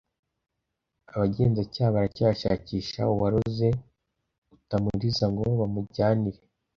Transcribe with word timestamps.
Abagenzacyaha 1.13 1.95
baracyashakisha 1.95 3.01
uwaroze 3.13 3.67
Utamuriza 4.55 5.25
ngo 5.33 5.43
bamujyanire 5.59 6.39